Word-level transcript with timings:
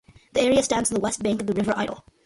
The 0.33 0.41
area 0.41 0.63
stands 0.63 0.89
on 0.89 0.95
the 0.95 0.99
west 1.01 1.21
bank 1.21 1.41
of 1.41 1.45
the 1.45 1.53
River 1.53 1.75
Idle. 1.77 2.03